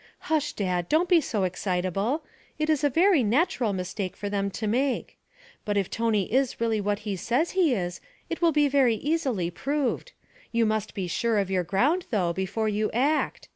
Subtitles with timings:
[0.21, 0.89] 'Hush, Dad!
[0.89, 2.23] Don't be so excitable.
[2.57, 5.15] It was a very natural mistake for them to make.
[5.63, 9.51] But if Tony is really what he says he is it will be very easily
[9.51, 10.13] proved.
[10.51, 13.47] You must be sure of your ground, though, before you act.